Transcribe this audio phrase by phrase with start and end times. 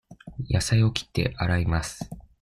[0.49, 2.09] 野菜を切って、洗います。